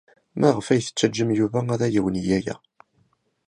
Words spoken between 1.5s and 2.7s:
ad awen-yeg aya?